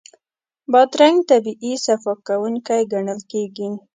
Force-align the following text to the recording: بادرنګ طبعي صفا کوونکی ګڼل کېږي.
بادرنګ 0.71 1.17
طبعي 1.29 1.73
صفا 1.85 2.13
کوونکی 2.27 2.81
ګڼل 2.93 3.19
کېږي. 3.31 3.67